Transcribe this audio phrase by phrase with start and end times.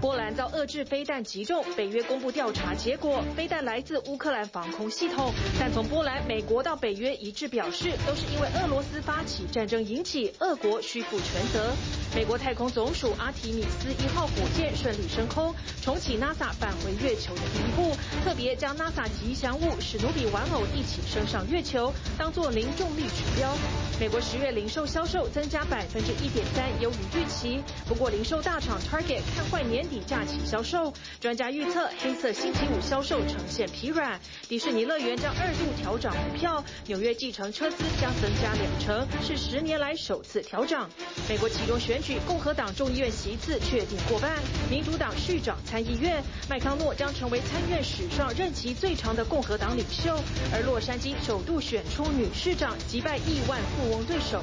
[0.00, 5.32] 波兰遭遏制飞弹击中，北约公布调查结果，飞弹来自乌克兰防空系统。
[5.58, 11.72] 但从波兰、美国到北约一致表示，都是因为俄罗斯发起战争引起，俄国需负全责。
[12.14, 23.54] 美国太空总署阿提米斯一号火箭顺利升空，重启 NASA 返回月球的第一步，特别将 NASA 吉祥物史努比玩偶一起升上月球，当作零重力指标。
[24.00, 27.62] 美国十月零售销售增加百分之一点三，优于预期。
[27.86, 34.18] 不过零售大厂 Target 看坏年底假期销售，专家预测黑色星期五销售呈现疲软。
[34.48, 40.88] 迪士尼乐园将二度调涨门票，纽约计程车资将增加两成，是十年来首次调涨。
[41.28, 44.38] 美国其中选举，共和党众议院席次确定过半，
[44.70, 50.14] 民主党续掌参议院，麦康诺将成为参院史上任期最长的共和党领袖。
[50.52, 54.42] 而洛杉矶首度选出女市长，击败亿万富翁对手。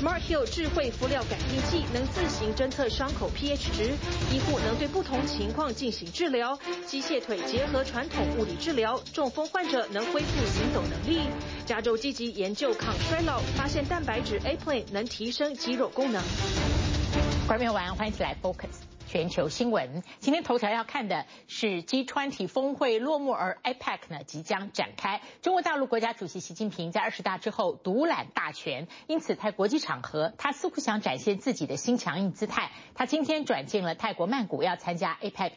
[0.00, 3.92] Smart Hill 智慧敷料感应器能自行侦测伤口 pH 值，
[4.32, 6.58] 医护能对不同情况进行治疗。
[6.86, 11.28] 机械腿结合传统物理治疗，中风患者能恢复行走能力。
[11.66, 16.20] 加州积极研究抗衰老，发现蛋白质 A Plane 能提升肌肉功能。
[17.12, 18.80] 观众朋友晚安，欢迎起来 Focus。
[19.06, 25.20] 全球新闻，今天头条要看的是 G20 峰会落幕，而 APEC 呢即将展开。
[25.42, 32.70] 中国大陆国家主席习近平在二十大之后独揽大权，因此在国际场合，他似乎想展现自己的新强硬姿态。
[32.94, 35.52] 他今天转进了泰国曼谷，要参加 APEC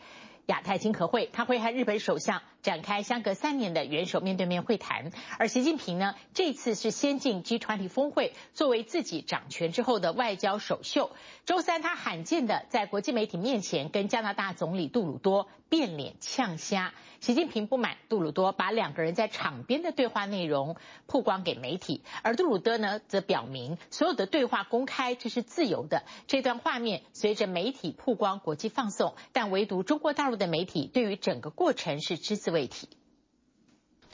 [0.48, 5.12] 亚太经合会，他会和日本首相展开相隔三年的元首面对面会谈。
[5.38, 11.12] 而习近平呢，这次是先进 G20 峰会，作为自己掌权之后的外交首秀。
[11.46, 16.92] 周三，他罕见的在国际媒体面前跟加拿大总理杜鲁多变脸呛虾。
[17.22, 20.76] 习近平不满杜鲁多把两个人在场边的对话内容
[21.08, 26.04] 曝光给媒体，而杜鲁多呢则表明所有的对话公开，这是自由的。
[26.28, 32.88] 这段画面随着媒体曝光，国际放送，但唯独中国大陆的媒体对于整个过程是只字未提。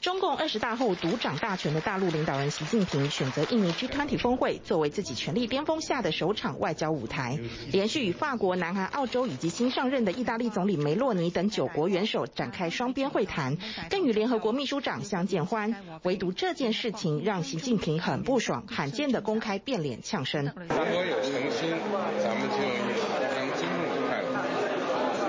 [0.01, 7.37] 中共二十大后独掌大权的大陆领导人习近平选择印尼 G20 峰会作为自己权力巅峰下的首场外交舞台，
[7.71, 13.57] 连续与法国、南韩、澳洲以及新上任的意大利总理梅洛尼等九国元首展开双边会谈，
[13.91, 15.75] 更与联合国秘书长相见欢。
[16.01, 20.45] 唯独这件事情让习近平很不爽，罕见的公开变脸呛声。
[20.45, 21.69] 如果有诚心，
[22.17, 24.33] 咱们就用非常尊重的态度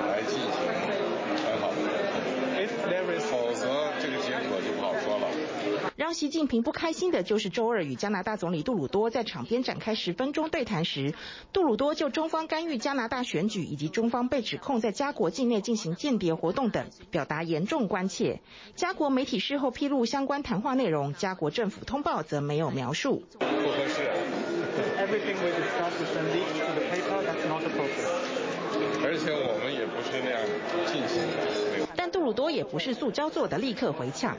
[0.09, 0.49] 来进行
[1.45, 4.63] 很好的沟通，否则这个结果。
[6.13, 11.15] 让习近平不开心的就是周二与加拿大总理杜鲁多在场边展开十分钟对谈时，
[11.55, 18.43] 杜鲁多就中方干预加拿大选举以及中方被指控在加国境内进行间谍活动等，表达严重关切。
[18.77, 23.23] 加国媒体事后披露相关谈话内容，加国政府通报则没有描述。
[23.39, 24.11] 不合适。
[29.05, 30.41] 而且我们也不是那样
[30.87, 31.89] 进行的。
[31.95, 34.37] 但杜鲁多也不是塑胶做的，立刻回呛。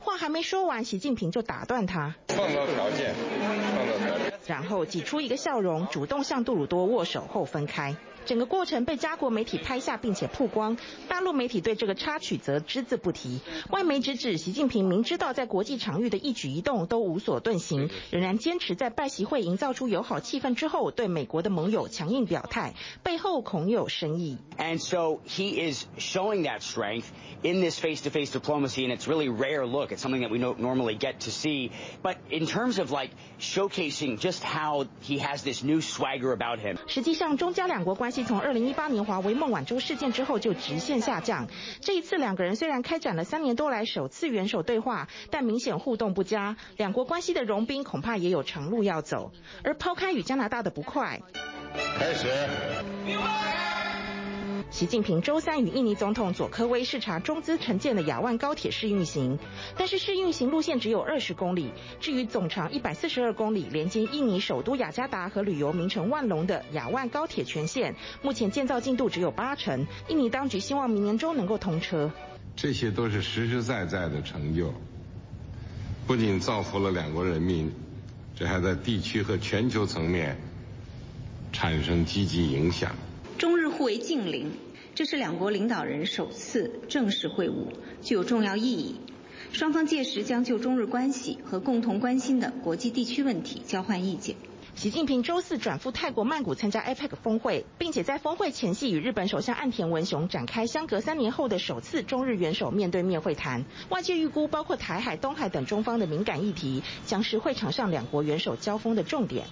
[0.00, 2.14] 话还没说完，习近平就打断他。
[2.28, 3.14] 创造条件，
[3.74, 4.32] 创造条件。
[4.46, 7.94] 然后挤出一个笑容，主动向杜鲁多握手后分开。
[8.28, 10.76] 整个过程被加国媒体拍下并且曝光，
[11.08, 13.40] 大陆媒体对这个插曲则只字不提。
[13.70, 24.36] 外媒直指习近平明知道在国际场域的一举一动都无所遁形，仍然坚持在拜习会营造出友好气氛之后，对美国的盟友强硬表态，背后恐有深意。
[24.58, 27.06] And so he is showing that strength
[27.42, 29.90] in this face-to-face diplomacy, and it's really rare look.
[29.90, 31.70] It's something that we don't normally get to see.
[32.02, 36.76] But in terms of like showcasing just how he has this new swagger about him.
[36.88, 38.17] 实际上，中加两国关系。
[38.24, 41.46] 从二零一八年华为孟晚舟事件之后就直线下降。
[41.80, 49.32] 这一次两个人虽然开展了三年多来首次元首对话，但明显互动不佳，两国关系的融冰恐怕也有长路要走。
[49.64, 51.20] 而抛开与加拿大的不快，
[51.98, 52.28] 开始。
[54.70, 59.38] 习近平周三与印尼总统佐科威视察中资承建的雅万高铁试运行，
[59.78, 61.70] 但是试运行路线只有二十公里。
[62.00, 69.86] 至于总长一百四十二公里，连接印尼首都雅加达和旅游名城万隆的雅万高铁全线，目前建造进度只有八成。
[70.08, 72.12] 印尼当局希望明年中能够通车。
[72.54, 74.72] 这些都是实实在在的成就，
[76.06, 77.72] 不仅造福了两国人民，
[78.36, 80.38] 这还在地区和全球层面
[81.52, 82.94] 产生积极影响。
[83.38, 84.50] 中日互为近邻，
[84.98, 87.68] 这是两国领导人首次正式会晤，
[88.02, 88.96] 具有重要意义。
[89.52, 94.34] 双方届时将就中日关系和共同关心的国际地区问题交换意见。
[94.74, 103.64] 习近平周四转赴泰国曼谷参加 APEC 峰会，并且在峰会前夕与日本首相岸田文雄展开相隔三年后的首次中日元首面对面会谈。
[103.90, 109.46] 外界预估，包括台海、东海等中方的敏感议题，将是会场上两国元首交锋的重点。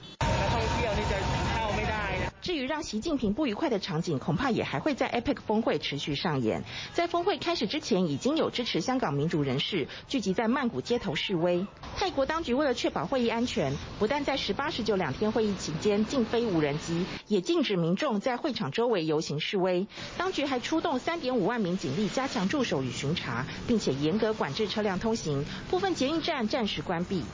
[2.47, 6.63] 至于让习近平不愉快的场景，恐怕也还会在 APEC 峰会持续上演。
[6.93, 11.67] 在峰会开始之前，已经有支持香港民主人士聚集在曼谷街头示威。
[11.97, 19.85] 泰国当局为了确保会议安全，不但在十八、十九两天会议期间禁飞无人机，也禁止民众在会场周围游行示威。
[20.17, 27.25] 当局还出动三点五万名警力加强驻守与巡查，并且严格管制车辆通行，部分捷运站暂时关闭。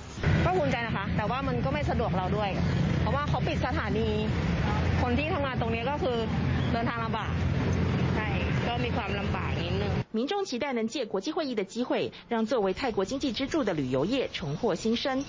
[10.12, 15.24] 民众期待能借国际会议的机会，让作为泰国经济支柱的旅游业重获新生。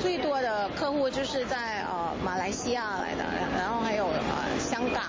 [0.00, 3.24] 最多的客户就是在呃马来西亚来的，
[3.56, 5.02] 然后还有呃香港、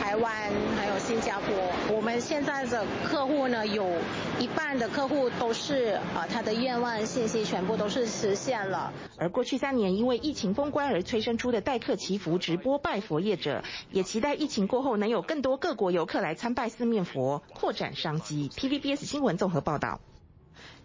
[0.00, 0.34] 台湾，
[0.76, 1.54] 还有新加坡。
[1.94, 3.86] 我们现在的客户呢，有
[4.38, 8.92] 一的客户都是啊、他的愿望信息全部都是实现了。
[9.16, 13.62] 而过去三年因为疫情封关而催生出的待客祈福直播拜佛业者，
[13.92, 18.48] 也期待疫情过后能有更多各国游客来参拜四面佛，扩展商机。
[18.48, 20.00] TVBS 新闻综合报道。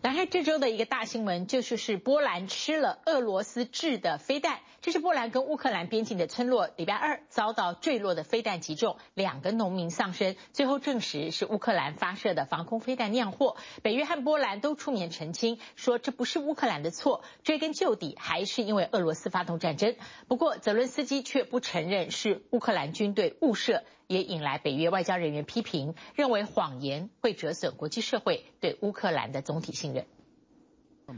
[0.04, 4.60] 来看这周的一个大新闻，就是是波兰吃了俄罗斯制的飞弹。
[4.82, 13.56] 这是波兰跟乌克兰边境的村落，礼拜二遭到坠落的飞弹击中，两个农民丧生，最后证实是乌克兰发射的防空飞弹酿祸。
[13.82, 19.96] 北约和波兰都出面澄清，说这不是乌克兰的错，追根究底还是因为俄罗斯发动战争。
[20.28, 30.06] 不过泽伦斯基却不承认是乌克兰军队误射，也引来北约外交人员批评，认为谎言会折损国际社会对乌克兰的总体信任。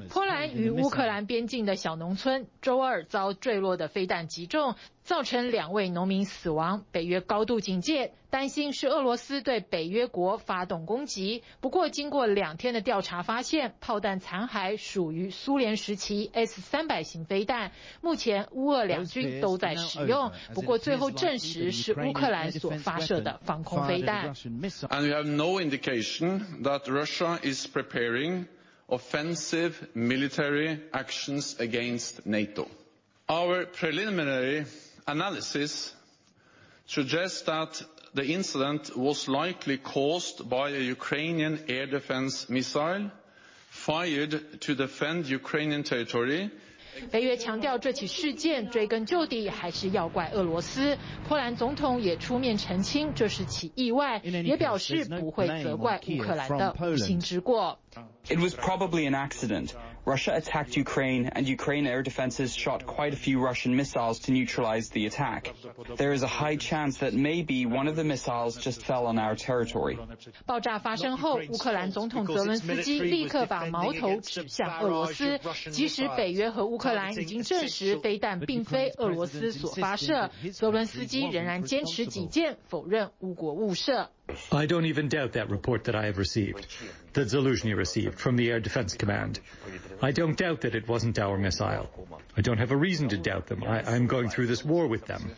[0.10, 6.84] 波兰与乌克兰边境的小农村周二遭坠落的飞弹击中，造成两位农民死亡。
[6.92, 11.44] 北约高度警戒，担心是俄罗斯对北约国发动攻击。
[11.62, 17.72] 不过，经过两天的调查，发现炮弹残骸属于苏联时期 S 三百型飞弹。
[18.02, 24.34] 目前乌俄两军都在使用，不过最后证实是乌克兰所发射的防空飞弹。
[24.34, 28.46] And we have no indication that Russia is preparing.
[28.90, 32.68] Offensive military actions against NATO.
[33.28, 34.66] Our preliminary
[35.08, 35.94] analysis
[36.88, 37.82] suggests that
[38.14, 43.12] the incident was likely caused by a Ukrainian air defense missile
[43.70, 46.50] fired to defend Ukrainian territory
[47.12, 50.98] 北约强调，这起事件追根究底还是要怪俄罗斯。
[51.28, 57.80] 波兰总统也出面澄清，这是起意外，也表示不会责怪乌克兰的不幸之过。
[58.28, 59.72] It was probably an accident.
[60.07, 64.89] Russia attacked Ukraine, and Ukraine air defenses shot quite a few Russian missiles to neutralize
[64.89, 65.53] the attack.
[65.97, 69.37] There is a high chance that maybe one of the missiles just fell on our
[69.37, 69.99] territory.
[70.47, 75.39] 爆炸发生后，乌克兰总统泽伦斯基立刻把矛头指向俄罗斯。
[75.71, 84.11] 即使北约和乌克兰已经证实飞弹并非俄罗斯所发射，泽伦斯基仍然坚持己见，否认乌国误射。
[84.53, 86.67] I don't even doubt that report that I have received,
[87.15, 89.41] that Zaluzhny received from the Air Defense Command.
[90.01, 91.89] I don't doubt that it wasn't our missile.
[92.37, 93.65] I don't have a reason to doubt them.
[93.65, 95.35] I, I'm going through this war with them.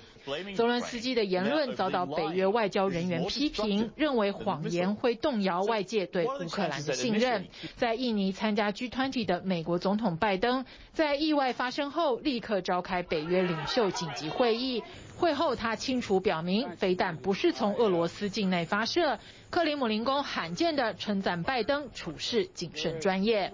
[0.55, 7.49] 泽伦斯基的言论遭到北约外交人员批评，认为谎言会动摇外界对乌克兰的信任。
[7.75, 14.85] 在印尼参加 G20 的美国总统拜登，在意外发生后立刻召开北约领袖紧急会议。
[15.17, 19.19] 会后他清楚表明，飞弹不是从俄罗斯境内发射。
[19.50, 23.51] 克里姆林宫罕见地称赞拜登处事谨慎专业。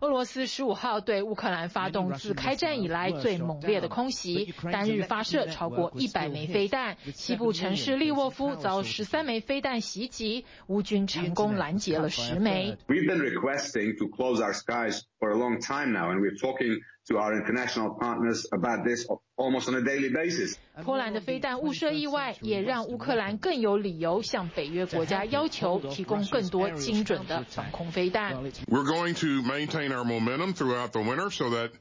[0.00, 6.98] 俄罗斯十五号对乌克兰发动自开战以来最猛烈的空袭，单日发射超过一百枚飞弹。
[7.14, 12.76] 西部城市利沃夫遭十三枚飞弹袭击，乌军成功拦截了十枚。
[12.88, 17.16] We've been requesting to close our skies for a long time now, and we're talking to
[17.16, 19.06] our international partners about this.
[19.08, 20.57] Of almost on a daily basis.
[20.83, 28.35] 波兰的飞弹误射意外，也让乌克兰更有理由向北约国家要求提供更多精准的防空飞弹。
[28.67, 31.71] We're going to maintain our momentum throughout the winter so that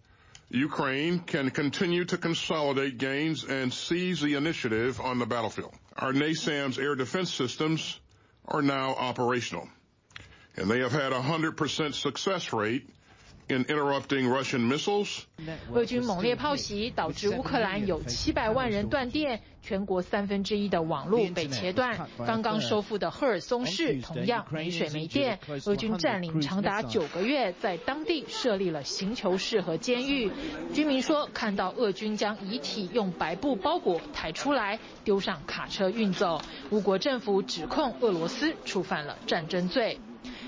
[0.51, 5.73] Ukraine can continue to consolidate gains and seize the initiative on the battlefield.
[5.97, 8.01] Our NASAMS air defense systems
[8.47, 9.69] are now operational,
[10.57, 12.89] and they have had a 100% success rate
[13.48, 15.24] in interrupting Russian missiles.
[15.74, 22.08] 俄军猛烈炮袭导致乌克兰有七百万人断电，全国三分之一的网络被切断。
[22.26, 25.40] 刚刚收复的赫尔松市同样没水没电。
[25.66, 30.32] 俄军占领长达九个月，在当地设立了刑求室和监狱。
[30.74, 36.42] 居民说，看到俄军将遗体用白布包裹抬出来，丢上卡车运走。
[36.72, 40.00] 乌国政府指控俄罗斯触犯了战争罪。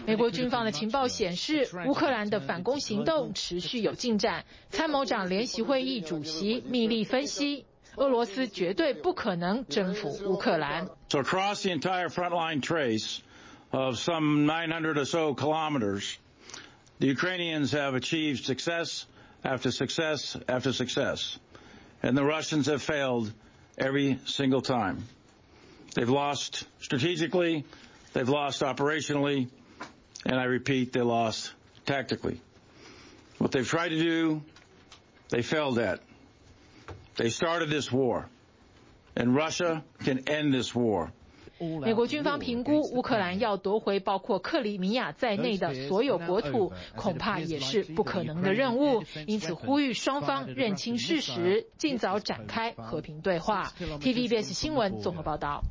[0.06, 4.44] 美国军方的情报显示，乌克兰的反攻行动持续有进展。
[4.70, 7.64] 参谋长联席会议主席密利分析，
[7.96, 10.88] 俄罗斯绝对不可能征服乌克兰。
[11.08, 13.18] So across the entire frontline trace
[13.70, 16.16] of some 900 or so kilometers,
[16.98, 19.06] the Ukrainians have achieved success
[19.44, 21.38] after success after success,
[22.02, 23.32] and the Russians have failed
[23.76, 25.04] every single time.
[25.94, 27.64] They've lost strategically,
[28.14, 29.48] they've lost operationally.
[30.25, 31.53] And I repeat, they lost
[31.85, 32.41] tactically.
[33.37, 34.41] What they've tried to do,
[35.29, 35.99] they failed at.
[37.15, 38.27] They started this war,
[39.15, 41.11] and Russia can end this war.
[41.59, 49.03] 美国军方评估，乌克兰要夺回包括克里米亚在内的所有国土，恐怕也是不可能的任务。
[49.25, 53.73] 因此，呼吁双方认清事实，尽早展开和平对话。
[53.79, 55.63] TVBS 新闻综合报道。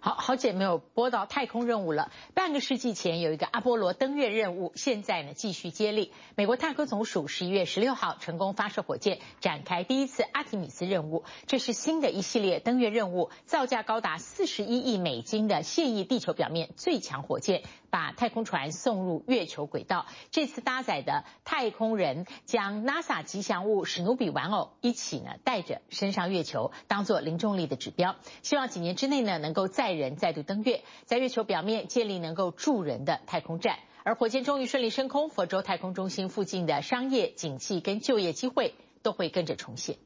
[0.00, 2.12] 好好久没有播到太空任务了。
[2.32, 6.12] 半个世纪前有一个阿波罗登月任务，现在呢继续接力。
[6.36, 11.24] 美国太空总署十一月十六号成功发射火箭，展开第一次阿提米斯任务。
[11.46, 20.06] 这是新的一系列登月任务，造价高达四十一亿美金的现役地球表面最强火箭，把太空船送入月球轨道。
[20.30, 28.14] 这次搭载的太空人将 NASA 吉祥物史努比玩偶一起呢带着升上月球，当做零重力的指标。
[28.44, 29.87] 希望几年之内呢能够再。
[29.92, 39.96] 人再度登月，在月球表面建立能够住人的太空站，而火箭终于顺利升空，佛州太空中心附近的商业景气跟就业机会都会跟着重现。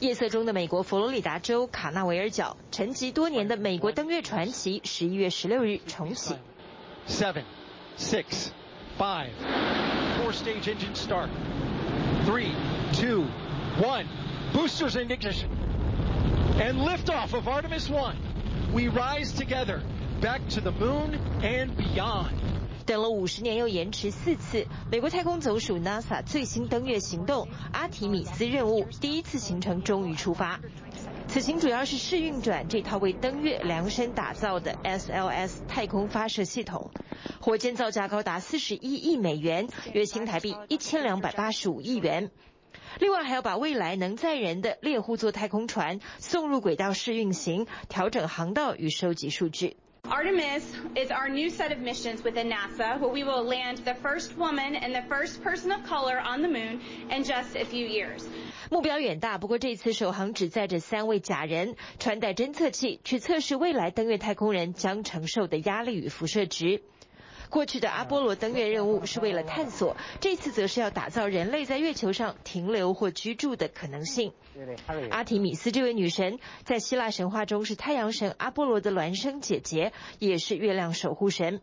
[0.00, 6.34] 夜色中的美国佛罗里达州卡纳维尔角，沉寂多年的美国登月传奇，十一月十六日重启。
[7.06, 7.44] Seven,
[7.98, 8.48] six,
[8.98, 9.28] five,
[10.18, 11.28] four stage engine start.
[12.24, 12.52] Three,
[12.94, 13.24] two,
[13.82, 14.06] one,
[14.54, 15.48] boosters ignition.
[16.60, 18.18] And liftoff of Artemis One,
[18.74, 19.82] we rise together
[20.20, 22.34] back to the moon and beyond.
[22.84, 30.60] 等了五十年又延迟四次，美国太空总署 NASA 最新登月行动阿提米斯任务第一次行程终于出发。
[31.28, 36.90] 此行主要是试运转这套为登月量身打造的 SLS 太空发射系统，
[37.40, 42.30] 火箭造价高达四十一亿美元，约新台币一千两百八十五亿元。
[42.98, 49.76] 另外还要把未来能载人的猎户座太空船送入轨道试运行，调整航道与收集数据。
[50.04, 50.62] Artemis
[50.96, 54.74] is our new set of missions within NASA, where we will land the first woman
[54.74, 58.24] and the first person of color on the moon in just a few years.
[58.70, 66.82] 目标远大，不过这次首航只载着三位假人，穿戴侦测器去测试未来登月太空人将承受的压力与辐射值。
[67.50, 74.32] 过去的阿波罗登月任务是为了探索，这次则是要打造人类在月球上停留或居住的可能性。
[75.10, 81.60] 阿提米斯这位女神在希腊神话中是太阳神阿波罗的孪生姐姐，也是月亮守护神。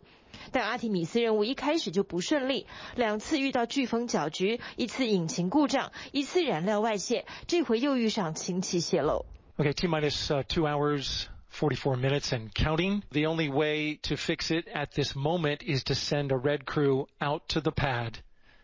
[0.51, 9.25] 但阿提米斯任务一开始就不顺利，两次遇到飓风搅局，一次引擎故障，一次燃料外泄，这回又遇上氢气泄漏。
[9.57, 11.27] Okay, T minus two hours.
[11.57, 13.01] 44 minutes and counting.
[13.11, 17.07] The only way to fix it at this moment is to send a red crew
[17.19, 18.19] out to the pad.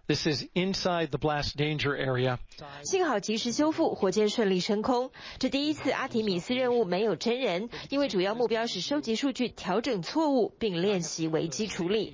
[0.06, 2.38] This is inside the blast danger area.
[2.84, 5.10] 幸好及时修复，火箭顺利升空。
[5.40, 12.14] 这第一次阿提米斯任务没有真人，因为主要目标是收集数据、调整错误，并练习危机处理。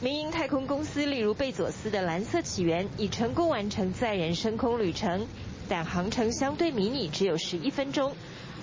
[0.00, 5.26] 民营太空公司，例如贝佐斯的蓝色起源，已成功完成载人升空旅程，
[5.68, 8.14] 但航程相对迷你，只有十一分钟。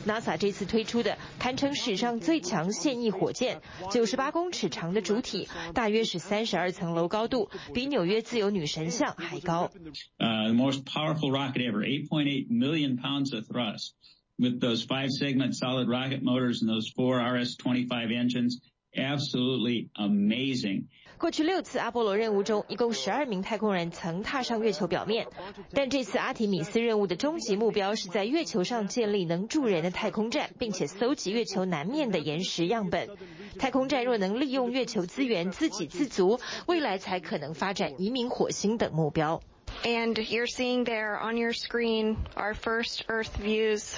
[0.06, 9.70] NASA 这次推出的堪称史上最强现役火箭，九十八公尺长的主体，大约是三十二层楼高度，比纽约自由女神像还高。
[10.20, 13.94] Uh, the most powerful rocket ever, eight point eight million pounds of thrust,
[14.38, 18.60] with those five segment solid rocket motors and those four RS twenty five engines,
[18.96, 20.86] absolutely amazing.
[21.18, 25.28] 过去六次阿波罗任务中，一共十二名太空人曾踏上月球表面，
[25.72, 33.10] 但这次阿提米斯任务的终极目标是在月球上建立能住人的太空站，并且搜集月球南面的岩石样本。
[33.58, 39.42] 太空站若能利用月球资源自给自足，未来才可能发展移民火星等目标。
[39.84, 43.96] And you're seeing there on your screen our first Earth views.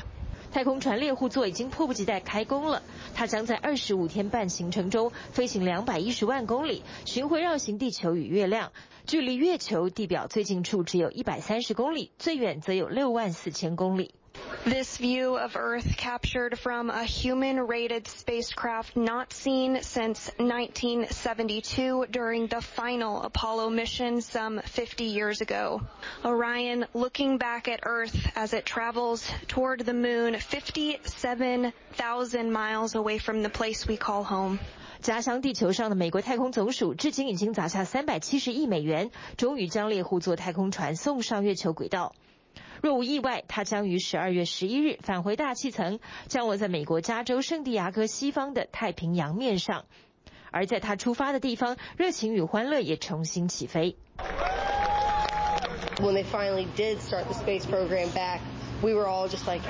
[0.55, 2.81] 太空船猎户座已经迫不及待开工了，
[3.13, 8.71] 它将在二十五天半行程中飞行两百一十万公里，巡回绕行地球与月亮，
[9.05, 14.15] 距离月球地表最近处只有一百三十公里，最远则有六万四千公里。
[14.64, 23.22] This view of Earth captured from a human-rated spacecraft not seen since 1972 during the final
[23.22, 25.80] Apollo mission some 50 years ago.
[26.24, 33.42] Orion looking back at Earth as it travels toward the moon 57,000 miles away from
[33.42, 34.58] the place we call home.
[35.00, 42.14] 家乡地球上的美国太空总署至今已经砸下三百七十亿美元，终于将猎户座太空船送上月球轨道。
[42.81, 49.85] 若无意外，他将于十二月十一日返回大气层，降落在美国加州圣地亚哥西方的太平洋面上。
[50.51, 53.97] 而在他出发的地方，热情与欢乐也重新起飞。
[55.97, 58.39] When they finally did start the space program back,
[58.81, 59.61] we were all just like,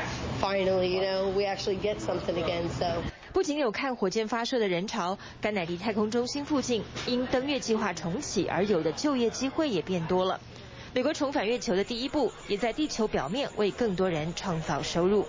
[0.42, 2.70] finally, you know, we actually get something again.
[2.70, 3.02] So.
[3.32, 10.40] 不仅有看火箭发射的人潮，甘乃迪太空中心附近因登月计划重启而有的就业机会也变多了。
[10.96, 15.26] 美国重返月球的第一步，也在地球表面为更多人创造收入。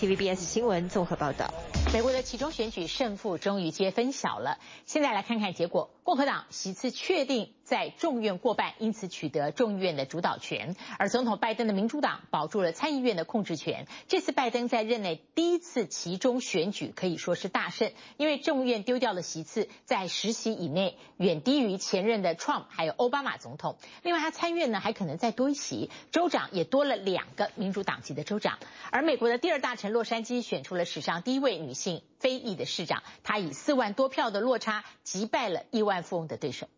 [0.00, 1.52] TVBS 新闻综合报道。
[1.90, 5.90] 美国的期中选举胜负终于皆分晓了，现在来看看结果。
[6.04, 10.74] 共和党席次确定在众院过半，因此取得众议院的主导权。
[10.98, 13.86] 而总统拜登的民主党保住了参议院的控制权。
[14.08, 23.76] 这次拜登在任内第一次期中选举可以说是大胜，因为众议院丢掉的席次在十席以内，远低于前任的 Trump 还有奥巴马总统。
[24.02, 28.58] 另外，他参院呢还可能再多一席，州长也多了两个民主党籍的州长。
[28.90, 36.68] 而美国的第二大城洛杉矶选出了史上第一位女性非裔的市长，她以四万多票的落差击败了亿万富翁的对手。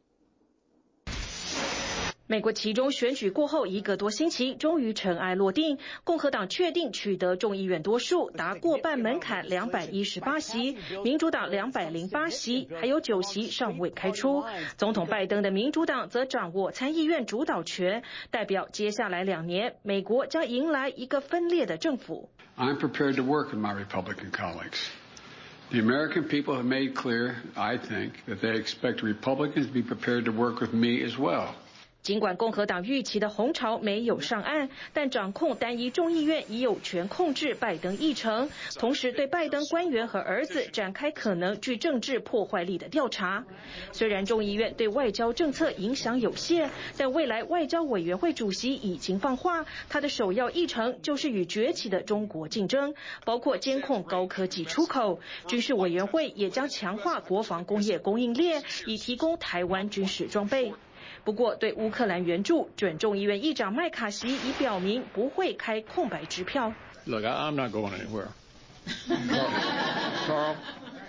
[2.26, 14.42] 美国其中选举过后一个多星期，终于尘埃落定，共和党确定取得众议院多数，达过半门槛两百一十八席，民主党两百零八席，还有九席尚未开出。
[14.78, 22.30] 总统拜登的民主党则掌握参议院主导权，代表接下来两年美国将迎来一个分裂的政府。
[22.56, 24.88] I'm prepared to work with my Republican colleagues.
[25.70, 30.24] The American people have made clear, I think, that they expect Republicans to be prepared
[30.24, 31.54] to work with me as well.
[32.04, 43.46] 尽管共和党预期的红潮没有上岸，但掌控单一众议院已有权控制拜登议程，同时对拜登官员和儿子展开可能具政治破坏力的调查。
[43.92, 55.20] 虽然众议院对外交政策影响有限，但未来外交委员会主席已经放话，他的首要议程就是与崛起的中国竞争，包括监控高科技出口。
[55.46, 60.74] 军事委员会也将强化国防工业供应链，以提供台湾军事装备。
[61.24, 66.72] 不过，对乌克兰援助，准众议院议长麦卡锡已表明不会开空白支票。
[67.06, 68.28] Look, I'm not going anywhere.
[70.26, 70.56] Carl.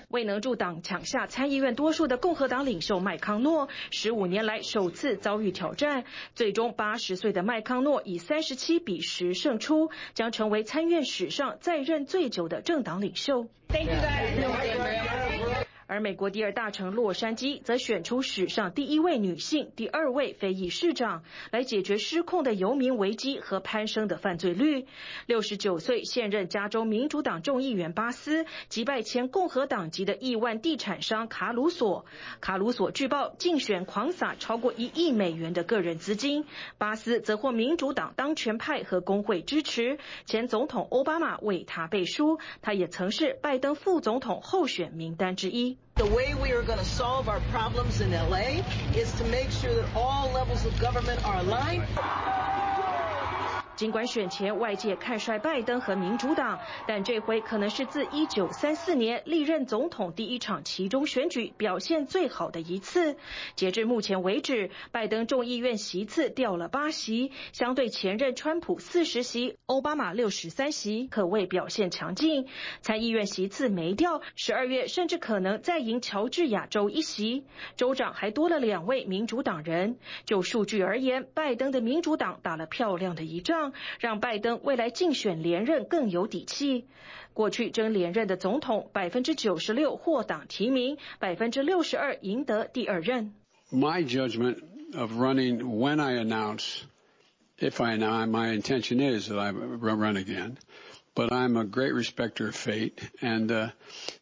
[0.10, 6.06] 未能助党抢下参议院多数的共和党领袖麦康诺，十五年来首次遭遇挑战。
[6.36, 13.47] 最终，八十岁的麦康诺以三十七比十胜出，将成为参院史上在任最久的政党领袖。
[13.67, 15.64] Thank you.
[15.88, 24.88] 而美国第二大城洛杉矶则选出史上第一位女性、第二位非裔市长，来解决失控的游民危机和攀升的犯罪率。
[25.28, 32.06] 六十九岁现任加州民主党众议员巴斯击败前共和党籍的亿万地产商卡鲁索。
[32.41, 36.45] 卡鲁索据报竞选狂撒超过一亿美元的个人资金，
[36.80, 40.00] 巴斯则获民主党当权派和工会支持。
[40.26, 45.74] 前总统奥巴马为他背书，他也曾是拜登副总统候选名单之一。
[45.95, 49.88] The way we are going to solve our problems in LA is to make sure that
[49.95, 51.88] all levels of government are aligned.
[53.75, 63.17] 尽管选前外界看衰拜登和民主党，但这回可能是自1934年历任总统第一场期中选举表现最好的一次。
[63.55, 72.47] 截至目前为止，拜登众议院席次掉了八席，相对前任川普四十席、奥巴马六十三席，可谓表现强劲。
[72.81, 79.97] 参议院席次没掉，十二月甚至可能再赢乔治亚州一席，州长还多了两位民主党人。
[80.25, 83.64] 就数据而言，拜登的民主党打了漂亮的一仗。
[83.99, 86.86] 让拜登未来竞选连任更有底气。
[87.34, 93.34] 过去争连任的总统，百分之九十六获党提名，百分之六十二赢得第二任。
[93.71, 94.60] My judgment
[94.97, 96.84] of running when I announce,
[97.60, 100.56] if I announce, my intention is that I run again.
[101.15, 103.71] But I'm a great respecter of fate, and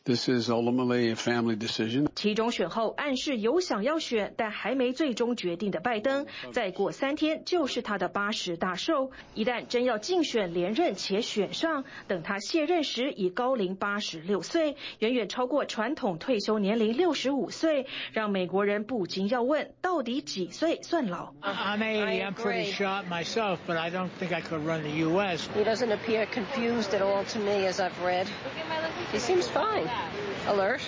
[0.06, 2.08] this is ultimately a family decision.
[2.14, 9.10] 其中选后暗示有想要选但还没最终决定的拜登，再过三天就是他的八十大寿。
[9.34, 22.24] 一旦真要竞选连任且选上，等他卸任时已高龄八十六岁，远远超过传统退休年龄六十五岁，让美国人不禁要问：到底几岁算老？I'm 80.
[22.24, 25.48] I'm pretty sharp myself, but I don't think I could run the U.S.
[25.56, 28.28] He doesn't appear confused at all to me, as I've read.
[29.12, 29.88] He seems fine,
[30.48, 30.82] alert.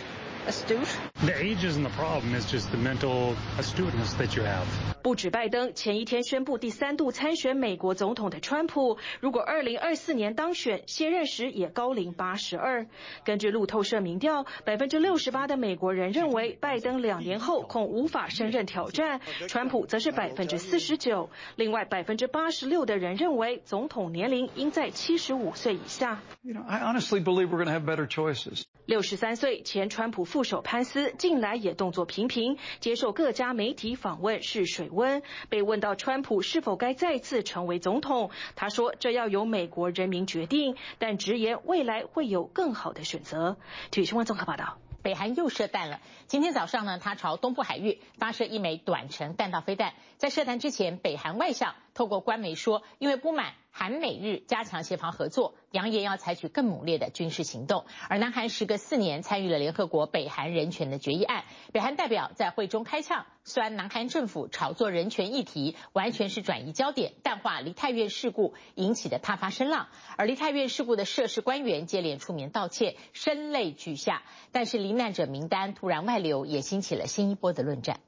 [0.48, 0.90] Astute.
[1.24, 4.66] The age isn't the problem, it's just the mental astuteness that you have.
[5.02, 12.86] 不止拜登，前一天宣布第三度参选美国总统的川普，如果二零二四年当选，卸任时也高龄八十二。
[13.24, 21.30] 根据路透社民调，百分之六十八的美国人认为拜登两年后恐无法胜任挑战，川普则是百分之四十九。
[21.56, 26.20] 另外百分之八十六的人认为总统年龄应在七十五岁以下。
[26.42, 28.64] You know, I honestly believe we're going to have better choices.
[28.86, 35.22] 六十三岁前川普副手潘斯近来也动作频频，接受各家媒体访问试水温。
[35.50, 43.58] 被问到川普是否该再次成为总统，他说这要由美国人民决定，但直言未来会有更好的选择。
[43.92, 44.78] 体育新闻综合报道。
[45.02, 46.00] 北韩又射弹了。
[46.26, 49.94] 今天早上呢，他朝东部海域发射一枚短程弹道飞弹。
[50.18, 57.86] 在射弹之前，北韩外相透过官媒说，因为不满韩美日加强协防合作，扬言要采取更猛烈的军事行动。
[58.10, 69.88] 而南韩时隔四年参与了联合国北韩人权的决议案，北韩代表在会中开呛，酸南韩政府炒作人权议题，完全是转移焦点，淡化梨泰院事故引起的挞伐声浪。
[70.18, 74.22] 而梨泰院事故的涉事官员接连出面道歉，声泪俱下。
[74.52, 78.02] 但是罹难者名单突然外流，也兴起了新一波的论战。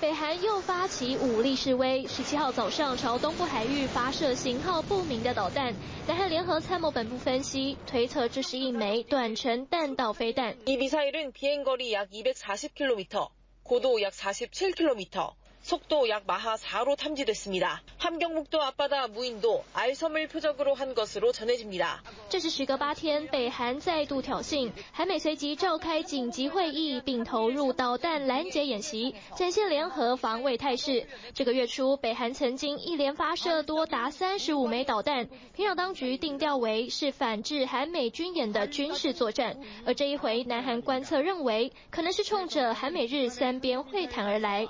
[0.00, 5.74] 北韩又发起武力示威，十七号早上朝东部海域发射型号不明的导弹。
[6.06, 10.54] 南韩联合参谋本部分析推测，这是一枚短程弹道飞弹。
[10.66, 15.32] 이미사일은비행거리약240 km，고도 약47 km。
[15.70, 17.82] 속도 약 마하 4로 탐지됐습니다.
[17.98, 31.08] 함경북도 앞바다 무인도 알섬을 표적으로 한 것으로 전해집니다.这是时隔八天，北韩再度挑衅，韩美随即召开紧急会议，并投入导弹拦截演习，展现联合防卫态势。
[31.34, 39.56] 这个月初，北韩曾经一连发射多达三十五枚导弹，平壤当局定调为是反制韩美军演的军事作战。
[39.84, 44.68] 而这一回，南韩观测认为，可能是冲着韩美日三边会谈而来。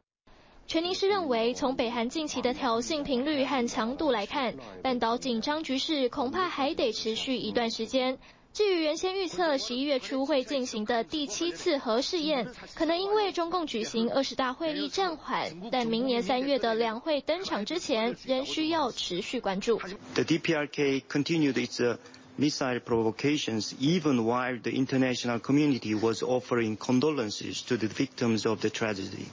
[0.67, 8.17] 全宁师认为，从北韩近期的挑衅频率和强度来看，半岛紧张局势恐怕还得持续一段时间。
[8.51, 19.77] 至于原先预测十一月初会进行的第七次核试验，可能因为中共举行二十大会议暂缓，但明年三月的两会登场之前，仍需要持续关注。
[20.15, 21.97] The DPRK continued its
[22.39, 28.69] missile provocations even while the international community was offering condolences to the victims of the
[28.69, 29.27] tragedy.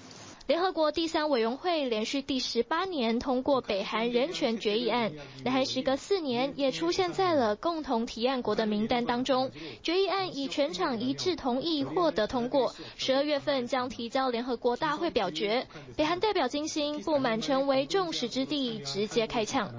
[0.49, 5.13] 联合国第三委员会连续第十八年通过北韩人权决议案，
[5.45, 9.53] 南韩时隔四年也出现在了共同提案国的名单当中。
[9.85, 15.69] 决议案以全场一致同意获得通过，十二月份将提交联合国大会表决。
[15.97, 19.73] 北韩代表金星不满成为众矢之的，直接开枪。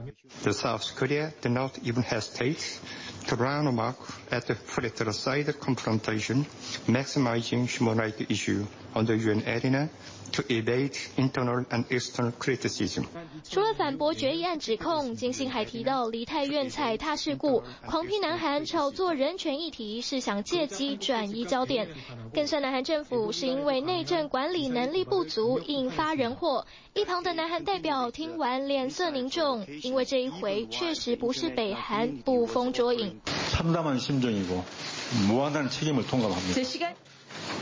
[10.33, 13.05] To evade internal and external criticism.
[13.43, 21.87] 除了反驳决议案指控，金星还提到梨泰院踩踏事故，狂批南韩炒作人权议题是想借机转移焦点，
[22.33, 26.65] 更算南韩政府是因为内政管理能力不足引发人祸。
[26.95, 33.21] 一旁的南韩代表听完脸色凝重，因为这一回确实不是北韩捕风捉影。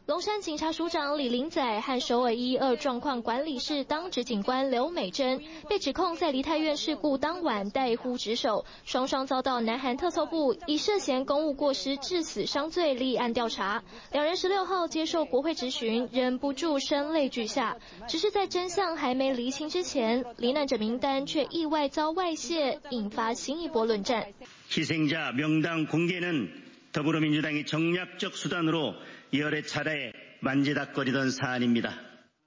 [0.06, 13.82] 龙山警察署长李林宰和首尔一二状况管理室当值警官刘美珍被指控在梨泰院事故当晚怠忽职守，双双遭到南韩特搜部以涉嫌公务过失致死伤罪立案调查。
[14.12, 17.76] 两人十六号接受国会质询，忍不住声泪俱下。
[18.06, 24.28] 只是在真相还没厘清之前，罹难者名单却意外遭外泄，引发新一波论战。
[24.75, 26.53] 희생자 명单공개는
[26.91, 28.95] 더불어민주당의 정략적 수단으로
[29.33, 31.99] 여러 차례 만지작거리던 사안입니다.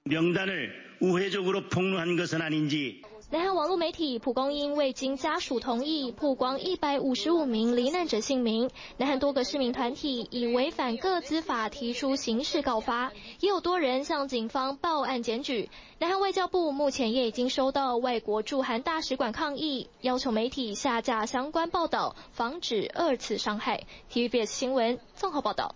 [0.05, 3.01] 명단을 우회적으로 폭로한 것은 아닌지。
[3.31, 8.69] 南韩网络媒体蒲公英未经家属同意曝光一百五十五名罹难者姓名。
[8.97, 15.71] 南韩多个市民团体以违反各资法提出刑事告发，也有多人向警方报案检举。
[15.97, 23.87] 南韩外交部目前也已经收到外国驻韩大使馆抗议，要求媒体下架相关报道，防止二次伤害。
[24.13, 25.73] TVBS 新闻综合报道。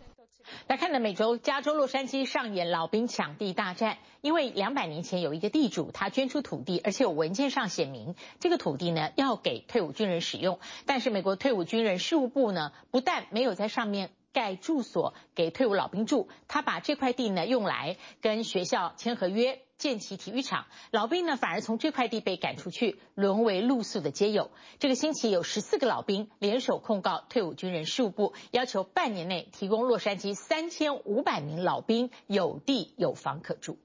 [0.68, 19.62] 来看呢美洲加州洛杉矶上演老兵抢地大战，因为两百年前有一个地主，他捐出土地，而且有文件上写明这个土地呢要给退伍军人使用，但是美国退伍军人事务部呢不但没有在上面盖住所给退伍老兵住，他把这块地呢用来跟学校签合约。
[19.80, 24.52] 建起体育场，老兵呢反而从这块地被赶出去，沦为露宿的街友。
[24.78, 33.78] 这个星期有十四个老兵联手控告退伍军人事务部，要求半年内提供洛杉矶三千五百名老兵有地有房可住。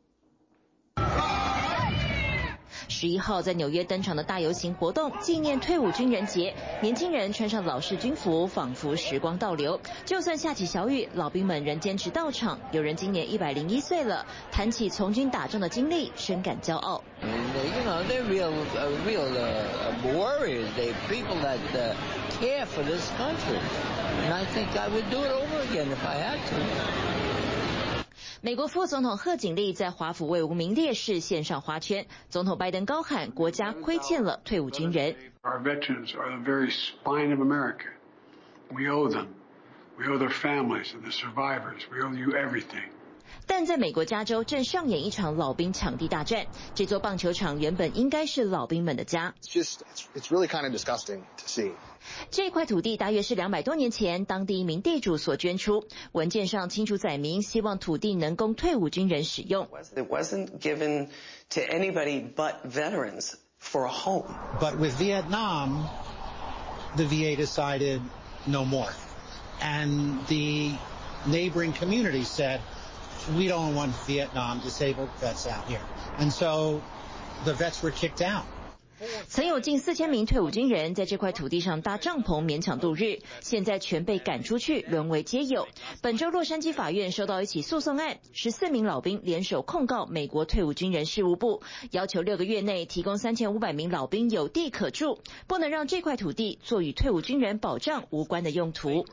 [2.95, 6.55] 十一号在纽约登场的大游行活动，纪念退伍军人节。
[6.81, 9.81] 年轻人穿上老式军服，仿佛时光倒流。
[10.05, 12.57] 就算下起小雨，老兵们仍坚持到场。
[12.71, 17.03] 有人今年一百零一岁了，谈起从军打仗的经历，深感骄傲。
[28.45, 35.17] 美国副总统贺锦丽在华府为无名烈士献上花圈，总统拜登高喊国家亏欠了退伍军人。
[35.43, 37.87] Our veterans are the very spine of America.
[38.71, 39.29] We owe them.
[39.97, 41.87] We owe their families and the survivors.
[41.91, 42.91] We owe you everything.
[43.47, 49.35] 但在美国加州正上演一场老兵抢地大战，这座棒球场原本应该是老兵们的家。
[49.41, 49.79] It's just,
[50.15, 51.73] it's really kind of disgusting to see.
[52.32, 59.68] 这块土地大约是两百多年前当地一名地主所捐出，文件上清楚载明，希望土地能供退伍军人使用。
[59.96, 61.10] It wasn't given
[61.50, 64.34] to anybody but veterans for a home.
[64.60, 65.88] But with Vietnam,
[66.96, 68.02] the VA decided
[68.46, 68.90] no more.
[69.62, 70.72] And the
[71.28, 72.62] neighboring community said,
[73.36, 75.82] we don't want Vietnam disabled vets out here.
[76.18, 76.82] And so
[77.46, 78.46] the vets were kicked out.
[79.27, 85.67] 曾有近四千名退伍军人在这块土地上搭帐篷勉强度日，现在全被赶出去，沦为街友。
[86.01, 99.07] 本周洛杉矶法院收到一起诉讼案，十四名老兵联手控告美国退伍军人事务部，要求六个月内提供三千五百名老兵有地可住，不能让这块土地做与退伍军人保障无关的用途。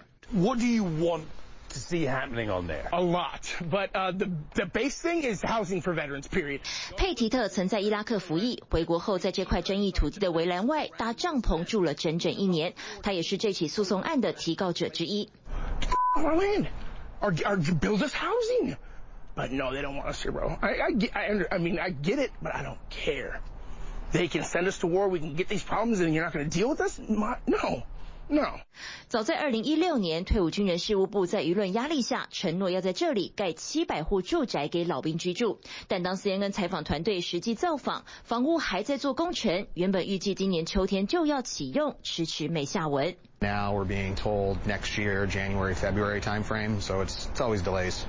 [1.71, 2.89] to see happening on there?
[2.93, 6.29] A lot, but uh, the the base thing is housing for veterans.
[6.29, 6.61] Period.
[6.97, 12.75] 佩提特曾在伊拉克服役，回国后在这块争议土地的围栏外搭帐篷住了整整一年。
[13.03, 15.29] 他也是这起诉讼案的提告者之一。
[16.17, 16.67] Our land,
[17.21, 18.77] or or build us housing,
[19.35, 20.57] but no, they don't want us here, bro.
[20.63, 23.41] I I get, I under, I mean, I get it, but I don't care.
[24.13, 25.09] They can send us to war.
[25.09, 26.99] We can get these problems, and you're not going to deal with us.
[26.99, 27.83] No.
[28.32, 28.62] No.
[29.10, 43.18] 早在二零一六年，退伍军人事务部在舆论压力下承诺要在这里盖七百户住宅给老兵居住，但当 CNN 采访团队实际造访，房屋还在做工程，原本预计今年秋天就要启用，迟迟没下文。
[43.42, 48.04] Now we're being told next year, January, February timeframe, so it's it's always delays.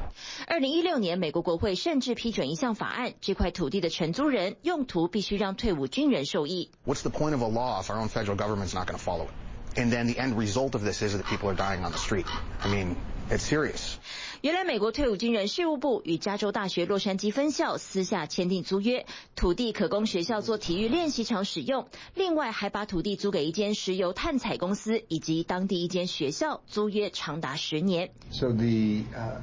[0.46, 6.70] 二零一六年，美国国会甚至批准一项法案，这块土地的承租人用途必须让退伍军人受益。
[6.86, 9.30] What's the point of a law if our own federal government's not going to follow it?
[9.75, 12.25] And then the end result of this is that people are dying on the street.
[12.63, 12.95] I mean,
[13.29, 13.97] it's serious.
[14.41, 19.05] 原来美国退伍军人事务部与加州大学洛杉矶分校私下签订租约，
[19.35, 28.09] 土地可供学校做体育练习场使用，另外还把土地租给一间石油探采公司以及当地一间学校，租约长达十年。
[28.31, 29.41] So the uh,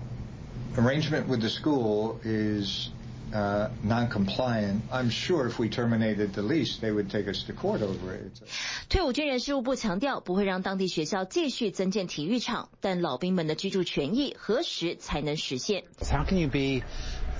[0.77, 2.88] arrangement with the school is
[3.33, 7.83] uh, non-compliant, I'm sure if we terminated the lease, they would take us to court
[7.83, 8.40] over it.
[8.88, 15.83] 退伍军人事务部强调，不会让当地学校继续增建体育场，但老兵们的居住权益何时才能实现？
[16.01, 16.85] How can you be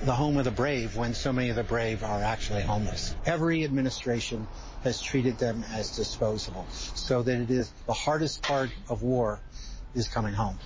[0.03, 3.13] the home of the brave when so many of the brave are actually homeless?
[3.23, 4.47] Every administration
[4.83, 9.39] has treated them as disposable, so that it is the hardest part of war
[9.94, 10.56] Is coming home.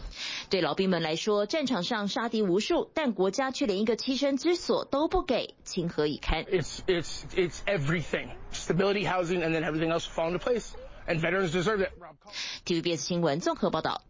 [0.51, 10.73] 对老兵们来说，战场上杀敌无数，但国家却连一个栖身之所都不给，情何以堪？It's it's it's everything, stability, housing, and then everything else fall into place.
[11.07, 11.93] And veterans deserve it.
[12.65, 14.03] TVBS 新闻综合报道。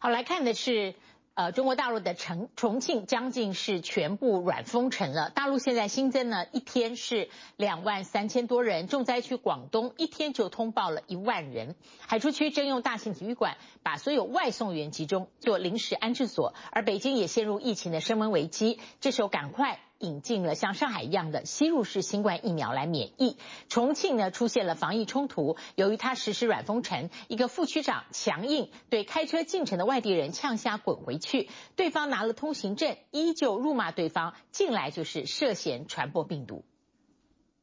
[0.00, 0.94] 好，来看的是。
[1.40, 5.30] 呃，中国大陆的重重庆将近是全部软封城了。
[5.30, 8.88] 大陆现在新增呢，一天是两万三千多人。
[8.88, 11.76] 重灾区广东一天就通报了一万人。
[12.06, 16.52] 海珠区征用大型体育馆，把所有外送员集中做临时安置所。
[16.72, 19.80] 而北京也陷入疫情的升温危机，这时候赶快。
[20.00, 23.36] 引进了像上海一样的吸入式新冠疫苗来免疫。
[23.68, 36.64] 重庆呢出现了防疫冲突，由于他实施软封城，一个副区长强硬对开车进城的外地人呛瞎滚回去，对方拿了通行证，依旧辱骂对方进来就是涉嫌传播病毒。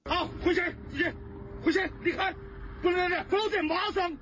[0.05, 0.61] 好，回去，
[0.93, 1.13] 直接
[1.63, 2.33] 回去，离开，
[2.81, 4.17] 不能在这，否则马上。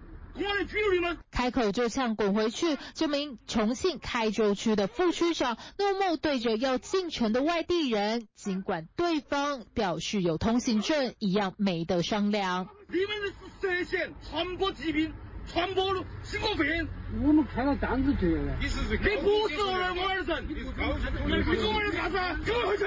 [1.32, 2.78] 开口就呛滚回去！
[2.93, 12.67] 这名重庆开州区的副区长怒目对着要进城的外地人，尽管对方表示有通行证，一样没得商量。
[12.88, 15.13] 你们是涉嫌传播疾病、
[15.48, 16.88] 传播新冠肺炎。
[17.24, 18.58] 我们开了单子就了。
[18.60, 22.17] 你是你不是我们的人，你是高级同志，你是我们的啥子？
[22.43, 22.86] 给我回去！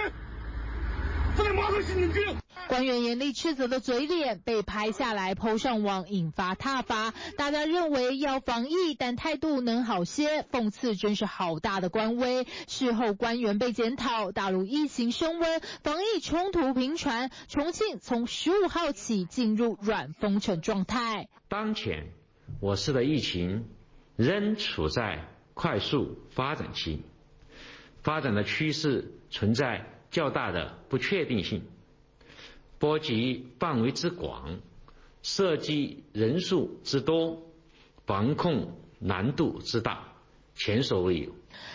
[2.69, 7.15] 官员严厉斥责的嘴脸被拍下来 PO 上网，引发挞伐。
[7.37, 12.47] 大家认为要防疫，但态度能好些，讽刺真是好大的官威。
[12.67, 21.29] 事后官员被检讨，大陆疫情升温，防疫冲突频传，重庆从十五号起进入软封城状态。
[21.49, 22.09] 当前
[22.61, 23.67] 我市的疫情
[24.17, 25.25] 仍处在
[25.55, 27.03] 快速发展期，
[28.03, 29.87] 发展的趋势存在。
[30.11, 31.63] 较大的不确定性，
[32.79, 34.61] 波及范围之广，
[35.23, 37.43] 涉及人数之多，
[38.07, 40.13] 防控难度之大，
[40.55, 41.33] 前所未有。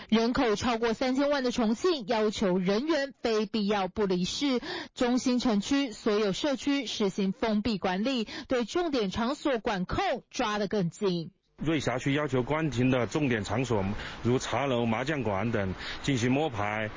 [0.08, 4.60] 人口超过三千万的重庆要求人员非必要不离市，
[4.94, 11.30] 中心城区所有社区实行封闭管理，对重点场所管控抓得更紧。
[11.58, 13.84] 瑞霞区要求关停的重点场所，
[14.22, 16.88] 如茶楼、麻将馆等进行摸排；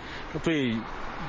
[0.44, 0.76] 对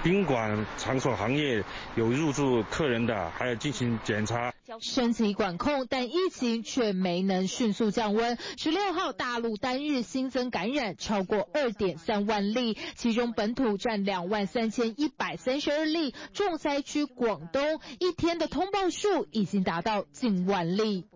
[0.03, 1.64] 宾馆场所行业
[1.96, 4.53] 有入住客人的，还要进行检查。
[4.81, 8.37] 升级管控，但疫情却没能迅速降温。
[8.59, 16.14] 十六号，大陆单日新增感染超过二点三万例，其中本土占两万三千一百三十二例。
[16.35, 21.07] 重灾区广东一天的通报数已经达到近万例。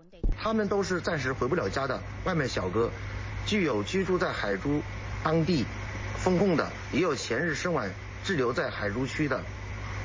[0.41, 2.91] 他们都是暂时回不了家的外卖小哥，
[3.47, 4.81] 具有居住在海珠
[5.23, 5.67] 当地
[6.17, 7.91] 封控的，也有前日深晚
[8.25, 9.41] 滞留在海珠区的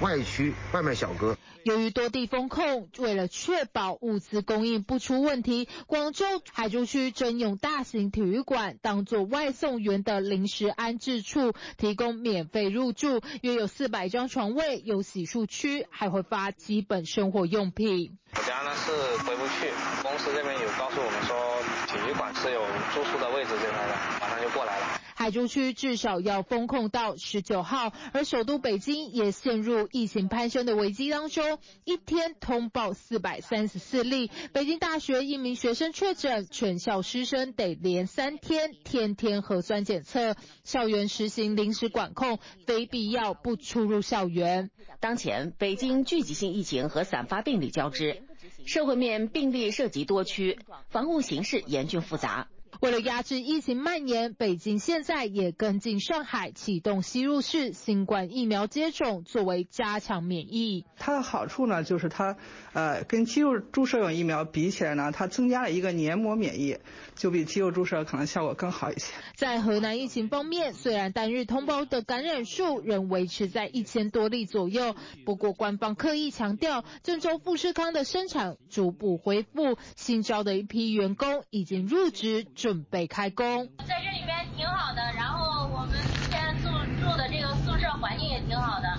[0.01, 1.37] 外区外卖小哥。
[1.63, 18.17] 由于多地封控，为了确保物资供应不出问题，广州海珠区征用大型体育馆当做外送员的临时安置处，提供免费入住，约有四百张床位，有洗漱区，还会发基本生活用品。
[18.33, 18.91] 我家呢是
[19.25, 19.71] 回不去，
[20.03, 22.61] 公司这边有告诉我们说体育馆是有
[22.93, 24.96] 住宿的位置这块的，马上就过来了。
[25.19, 34.29] 海珠区至少要封控到十九号，而首都北京也陷入疫情攀升的危机当中，一天通报四百三十四例。
[34.53, 44.69] 北京大学一名学生确诊，全校师生得连三天天天核酸检测，校园实行临时管控，非必要不出入校园。
[44.99, 48.21] 当前北京聚集性疫情和散发病例交织，
[48.67, 50.59] 社会面病例涉及多区，
[50.91, 52.49] 防护形势严峻复杂。
[52.81, 60.85] 为了压制疫情蔓延，北京现在也跟进上海启动吸入式新冠疫苗接种，作为加强免疫。
[60.97, 62.37] 它的好处呢，就是它，
[62.73, 66.77] 呃，跟肌肉注射用疫苗比起来呢，它增加了一个黏膜免疫，
[67.15, 69.11] 就比肌肉注射可能效果更好一些。
[69.35, 82.45] 在河南疫情方面，虽然单日通报的感染数仍维持在一千多例左右，不过官方刻意强调，郑州富士康的生产逐步恢复，新招的一批员工已经入职。
[82.67, 85.97] 准备开工，在这里边挺好的，然后我们
[86.29, 86.67] 现在住
[86.99, 88.89] 住的这个宿舍环境也挺好的，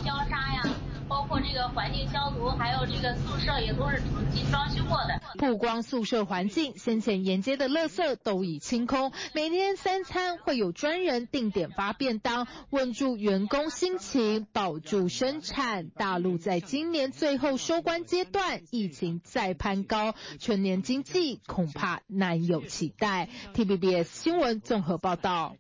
[1.29, 5.21] 括这个环境消毒，还有这个宿舍也都是重新装修过的。
[5.35, 15.89] 不光宿舍环境，先前沿街的垃圾都已清空，每天三餐会有专人定点发便当，稳住员工心情，保住生产。
[15.91, 23.29] 大陆在今年最后收官阶段，疫情再攀高，全年经济恐怕难有期待。
[23.55, 25.57] TVBS 新闻综合报道。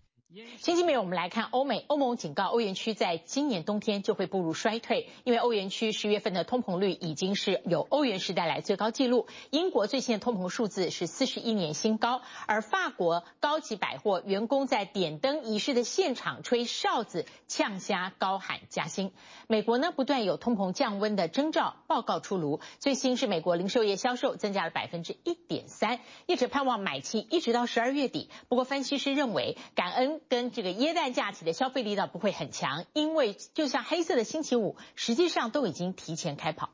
[0.58, 1.84] 星期美，我们来看欧美。
[1.88, 9.26] 欧盟警告欧元区在今年冬天就会步入衰退，因为欧元区十月份的通膨率已经是有欧元时代来最高纪录。
[9.50, 19.10] 英国最新的通膨数字是四十一年新高，而法国高级百货员工在点灯仪式的现场吹哨子、呛虾、高喊加薪。
[19.48, 28.28] 美国呢，不断有通膨降温的征兆，报告出炉，最新是美国零售业销售增加了百分之一点三，业者盼望买气一直到十二月底。
[28.48, 30.20] 不过分析师认为，感恩。
[30.28, 36.70] 跟这个耶诞假期的消费力道不会很强，因为就像黑色的星期五，实际上都已经提前开跑。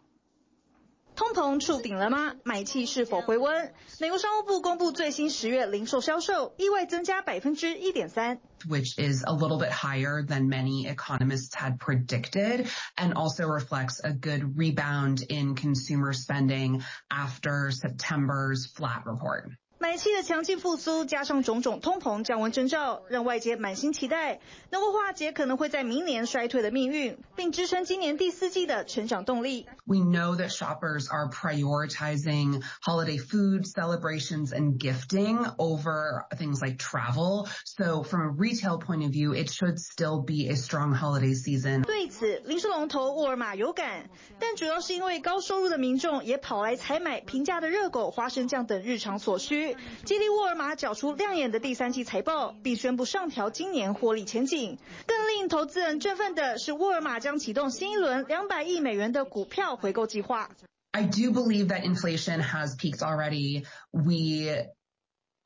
[1.17, 2.35] 通膨触顶了吗？
[2.43, 3.73] 买气是否回温？
[4.01, 14.57] 美国商务部公布最新十月零售销售，意外增加百分之一点三，which is a little bit higher than many economists had predicted, and also reflects a good
[14.57, 19.53] rebound in consumer spending after September's flat report.
[19.85, 29.67] 买气的强劲复苏，加上种种通膨降温征兆，让外界满心期待，能够化解可能会在明年衰退的命运，并支撑今年第四季的成长动力。
[29.85, 37.47] We know that shoppers are prioritizing holiday food celebrations and gifting over things like travel.
[37.67, 41.83] So from a retail point of view, it should still be a strong holiday season.
[41.83, 44.09] 对此，零售龙头沃尔玛有感，
[44.39, 49.74] 但主要是因为高收入的民众也跑来采买平价的热狗、花生酱等日常所需。
[50.05, 54.79] 激励沃尔玛缴出亮眼的第三季财报，并宣布上调今年获利前景。
[55.07, 60.51] 更令投资人振奋的是，沃尔玛将启动新一轮两百亿美元的股票回购计划。
[60.93, 63.65] I do believe that inflation has peaked already.
[63.91, 64.69] We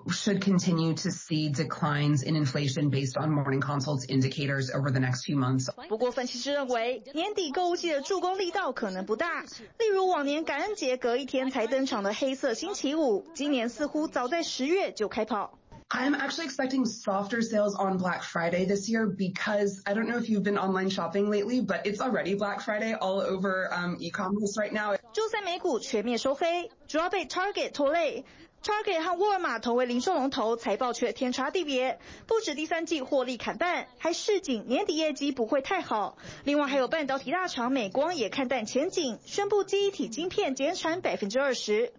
[0.09, 5.23] should continue to see declines in inflation based on morning consults indicators over the next
[5.23, 5.69] few months.
[5.88, 9.43] 不过，分析师认为，年底购物季的助攻力道可能不大。
[9.79, 15.57] 例如，往年感恩节隔一天才登场的黑色星期五，今年似乎早在十月就开跑。
[15.89, 20.43] I'm actually expecting softer sales on Black Friday this year because I don't know if you've
[20.43, 24.97] been online shopping lately, but it's already Black Friday all over um, e-commerce right now.
[25.13, 28.25] 周三美股全面收黑，主要被 Target 拖累。
[28.62, 36.18] Target 和沃尔玛同为零售龙头，财报却天差地别，不止第三季获利砍半，还示警年底业绩不会太好。
[36.44, 41.92] 另外还有半导体大厂美光也看淡前景，宣布记忆体晶片减产百分之二十。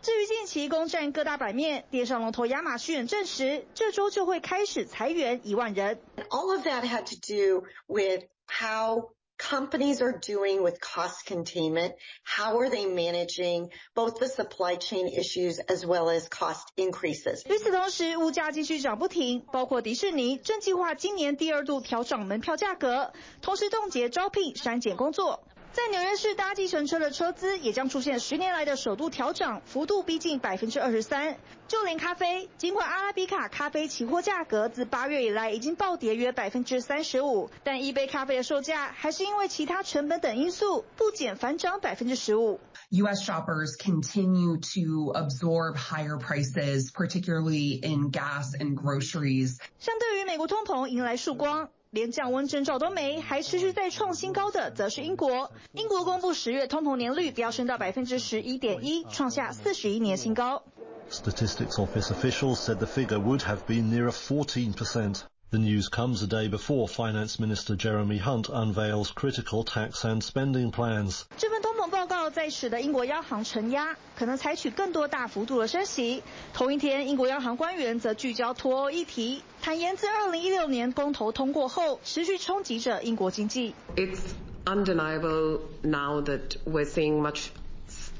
[0.00, 5.98] 至于近期攻占各大版面，电商龙头亚马逊证实，这周就会开始裁员一万人。
[6.28, 9.10] All of that had to do with how
[9.53, 11.93] companies are doing with cost containment.
[12.23, 17.43] How are they managing both the supply chain issues as well as cost increases?
[17.47, 25.43] 与此同时，物价继续涨不停，包括迪士尼正计划今年第二度调涨门票价格，同时冻结招聘删减工作。
[25.74, 31.36] 在纽约市搭计程车的车资也将出现十年来的首度调涨，幅度逼近百分之二十三。
[31.66, 42.60] 就连咖啡，尽管阿拉比卡咖啡期货价格自八月以来已经暴跌约百分之三十五，但一杯咖啡的售价还是因为其他成本等因素不减反涨百分之十五。
[42.90, 43.28] U.S.
[43.28, 49.58] shoppers continue to absorb higher prices, particularly in gas and groceries.
[49.80, 51.68] 相对于美国通膨迎来曙光。
[51.94, 55.52] 连降温征兆都没，还持续在创新高的，则是英国。
[55.74, 60.64] 英国公布十月通膨年率飙升到百分之十一点一，创下四十一年新高。
[61.08, 65.20] Statistics Office officials said the figure would have been near 14%.
[65.53, 70.69] The news comes a day before Finance Minister Jeremy Hunt unveils critical tax and spending
[70.69, 71.23] plans.
[71.37, 76.21] 这份通膨报告在使得英国央行承压，可能采取更多大幅度的升息。
[76.53, 83.73] 同一天，英国央行官员则聚焦脱欧议题，坦言自2016年公投通过后，持续冲击着英国经济。
[83.95, 84.19] It's
[84.65, 87.47] undeniable now that we're seeing much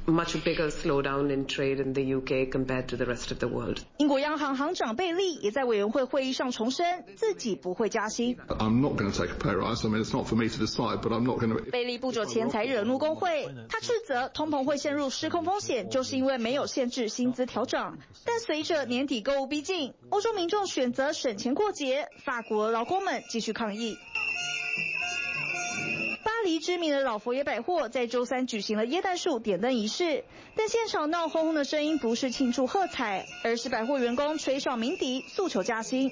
[0.07, 3.78] much bigger slowdown in trade in the UK compared to the rest of the world.
[3.98, 8.36] 英国央行行长贝利也在委员会会议上重申，自己不会加息。
[8.48, 9.86] I'm not going to take a pay rise.
[9.86, 11.70] I mean, it's not for me to decide, but I'm not going to.
[11.70, 17.98] 贝利不久前才惹怒工会，他斥责通膨会陷入失控风险，就是因为没有限制薪资调整。
[18.24, 23.96] 但随着年底购物逼近，欧洲民众选择省钱过节，法国劳工们继续抗议。
[26.61, 30.24] 知名的老佛爷百货在周三举行了耶诞树点灯仪式，
[30.57, 36.11] 但现场闹哄哄的声音不是庆祝喝彩，而是百货员工吹哨鸣笛，诉求加薪。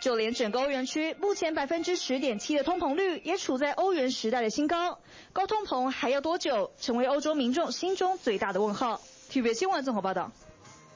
[0.00, 5.00] 就连整个欧元区目前百分之十点七的通膨率也处在欧元时代的新高，
[5.32, 9.00] 高通膨还要多久，成为欧洲民众心中最大的问号。
[9.30, 10.30] TVB 新闻综合报道。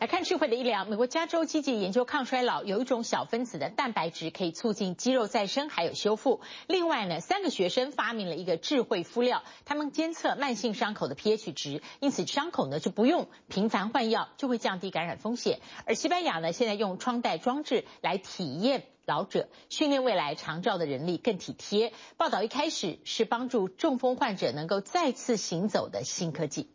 [0.02, 6.40] 来看智慧的医疗，美国加州积极研究抗衰老，有一种小分子的蛋白质可以促进肌肉再生还有修复。
[6.66, 15.60] 另外呢，三个学生发明了一个智慧敷料，他们监测慢性伤口的 pH 值，因此伤口呢就不用频繁换药，就会降低感染风险。
[15.86, 21.92] 而西班牙呢，现在用穿戴装置来体验老者，训练未来长照的人力更体贴。
[22.16, 26.68] 报道一开始是帮助中风患者能够再次行走的新科技。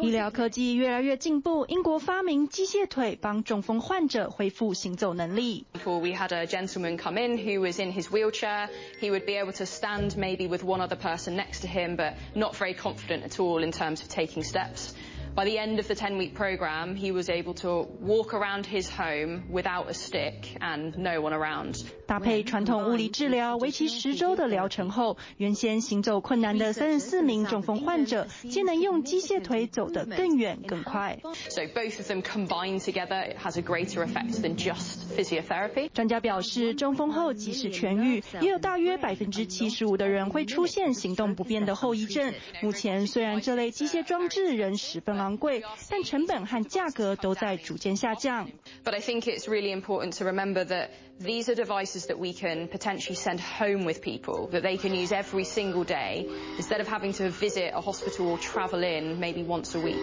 [0.00, 5.66] 医疗科技越来越进步，英国发明机械腿帮中风患者恢复行走能力。
[5.72, 8.68] Before we had a gentleman come in who was in his wheelchair,
[9.00, 12.14] he would be able to stand maybe with one other person next to him, but
[12.34, 14.94] not very confident at all in terms of taking steps.
[15.37, 19.43] By the end of the 10-week program, he was able to walk around his home
[19.51, 21.85] without a stick and no one around.
[22.07, 31.19] 搭配传统物理治疗，为期十周的疗程后，原先行走困难的三十四名中风患者，皆能用机械腿走得更远更快。
[31.49, 35.91] So both of them combined together, it has a greater effect than just physiotherapy.
[35.93, 42.33] 专家表示，中风后即使痊愈，也有大约百分之七十五的人会出现行动不便的后遗症。
[42.63, 48.49] 目前虽然这类机械装置仍十分昂昂贵，但成本和价格都在逐渐下降。
[48.85, 50.89] But I think it's really important to remember that
[51.19, 55.11] these are devices that we can potentially send home with people, that they can use
[55.11, 59.75] every single day, instead of having to visit a hospital or travel in maybe once
[59.75, 59.97] a week.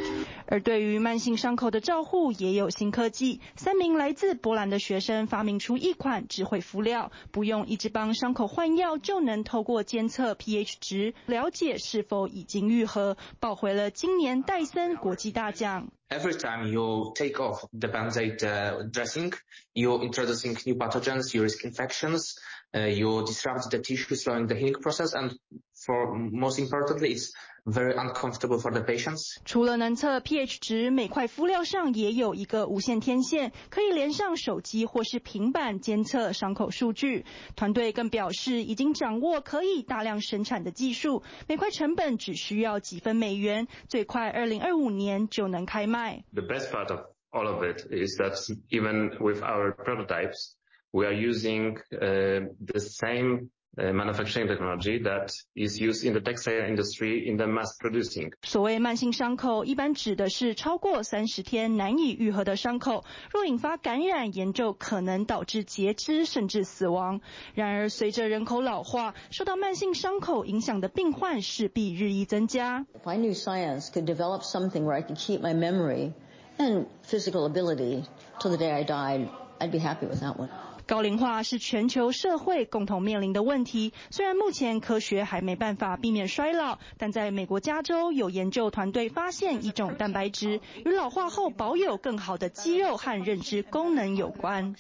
[0.46, 15.88] 而对于慢性伤口的照护也有新科技，三名来自波兰的学生发明出一款智慧敷料，不用一直帮伤口换药，就能透过监测 pH 值，了解是否已经愈合，抱回了今年戴森国际大奖。
[16.10, 19.32] Every time you take off the Band-Aid uh, dressing,
[19.74, 22.36] you're introducing new pathogens, you risk infections,
[22.74, 25.32] uh, you disrupt the tissue, slowing the healing process, and
[25.74, 27.32] for most importantly, it's
[27.65, 29.37] very uncomfortable for the patients.
[29.45, 37.25] 除了能测 pH 值，每块敷料上也有一个无线天线，可以连上手机或是平板监测伤口数据。
[37.55, 46.23] 团队更表示，已经掌握可以大量生产的技术，每块成本只需要几分美元，最快2025年就能开卖。
[46.33, 47.01] The best part of
[47.31, 48.35] all of it is that
[48.69, 50.55] even with our prototypes,
[50.91, 56.67] we are using uh, the same Uh, manufacturing technology that is used in the textile
[56.67, 58.29] industry in the mass producing.
[58.43, 67.21] 所谓慢性伤口，一般指的是超过三十天难以愈合的伤口，若引发感染，严重可能导致截肢甚至死亡。
[67.53, 72.85] 然而，随着人口老化，受到慢性伤口影响的病患势必日益增加。
[72.93, 76.11] If I knew science could develop something where I could keep my memory
[76.57, 78.03] and physical ability
[78.41, 79.29] till the day I died,
[79.59, 80.49] I'd be happy with that one.
[80.86, 83.92] 高龄化是全球社会共同面临的问题。
[84.10, 94.74] 虽然目前科学还没办法避免衰老，但在美国加州有研究团队发现一种蛋白质与老化后保有更好的肌肉和认知功能有关。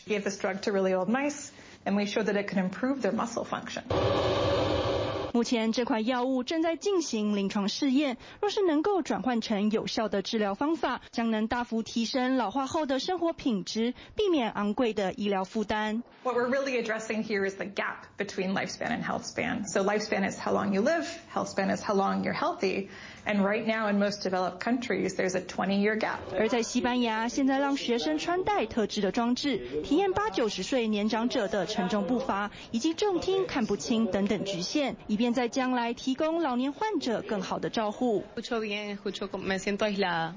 [5.34, 16.04] 目前这款药物正在进行临床试验，若是能够转换成有效的治疗方法，将能大幅提升老化后的生活品质，避免昂贵的医疗负担。
[16.22, 19.66] What we're really addressing here is the gap between lifespan and health span.
[19.66, 21.04] So lifespan is how long you live,
[21.34, 22.88] health span is how long you're healthy.
[23.26, 26.18] And right now in most developed countries, there's a 20-year gap.
[26.38, 38.23] 而在西班牙，现在让学生穿戴特制的装置，体验八九十岁年长者的沉重步伐以及重听看不清等等局限，以便在将来提供老年患者更好的照护。
[38.35, 40.35] Escucho bien, escucho, me siento aislada.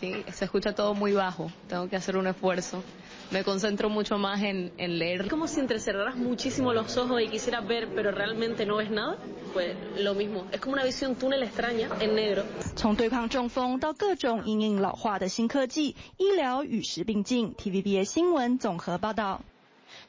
[0.00, 1.50] Sí, se escucha todo muy bajo.
[1.68, 2.82] Tengo que hacer un esfuerzo.
[3.30, 5.28] Me concentro mucho más en, en leer.
[5.28, 9.18] Como si entrecerraras muchísimo los ojos y quisieras ver, pero realmente no ves nada.
[9.52, 10.46] Pues lo mismo.
[10.50, 12.44] Es como una visión túnel extraña en negro.
[12.74, 17.54] 从对抗中风到各种因应老化的新科技，医疗与时并进。
[17.54, 19.42] TVBS 新闻综合报道。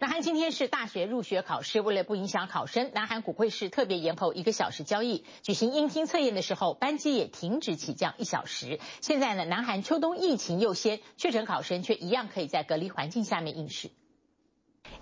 [0.01, 5.25] 南韩今天是大学入学考试，为了不影响考生，南韩股会市特别延后一个小时交易。
[5.43, 8.79] 举行英听测验的时候，班机也停止起降一小时。
[9.01, 13.91] 现在呢，南韩秋冬疫情优先，确诊考生却一样可以在隔离环境下面应试。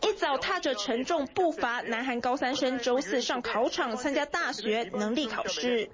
[0.02, 5.90] 一早踏着沉重步伐，南韩高三生周四上考场参加大学能力考试。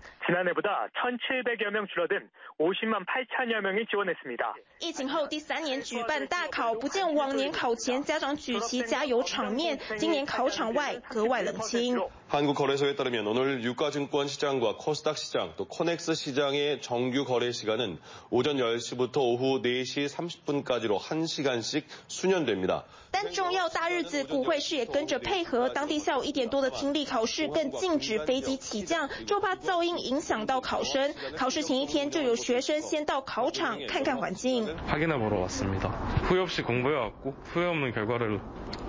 [4.79, 11.97] 疫情后第三年举办大考，不见往年考前家长举旗加油场面，今年考场外格外冷清。
[12.29, 17.99] 한국거래소에 따르면 오늘 유가증권시장과 코스닥 시장 또 코넥스 시장의 정규 거래 시간은
[18.29, 22.83] 오전 10시부터 오후 4시 30분까지로 1시간씩 수년됩니다.
[23.11, 25.69] 但重要大日子，股汇市也跟着配合。
[25.69, 31.13] 当地下午一点多的听力考试更禁止飞机起降，就怕噪音影 响到考生。
[31.37, 34.67] 考试前一天就有学生先到考场看看环境。
[34.87, 35.89] 확인해 보러 왔습니다.
[36.23, 38.39] 후회 없이 공부해왔고 후회 없는 결과를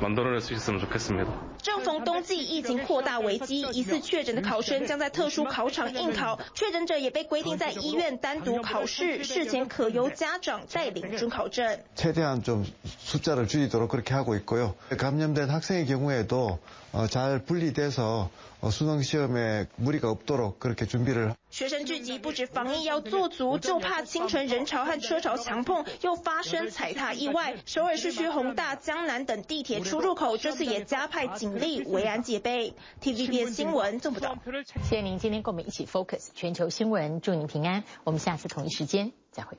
[0.00, 1.30] 만들어낼 수 있으면 좋겠습니다.
[1.62, 11.78] 正逢冬季疫情扩大危机，疑似确诊的考生将在特殊考场应考，确诊者也被规定在医院单独考试，事前可由家长带领准考证。
[11.94, 14.74] 최대한 좀 숫자를 줄이도록 그렇게 하고 있고요.
[14.96, 16.58] 감염된 학생의 경우에도
[17.10, 18.30] 잘 분리돼서
[21.49, 27.55] 学生聚集不止防疫要做足，就怕清晨人潮和车潮强碰，又发生踩踏意外。
[27.65, 32.73] 首尔市区宏大、江南等地铁出入口，这次也加派警力，维安戒备。
[33.01, 34.37] T V B 的新闻，郑不到。
[34.83, 37.83] 谢谢您今天跟我们一起 focus 全球新闻，祝您平安。
[38.05, 39.57] 我们下次同一时间，再会。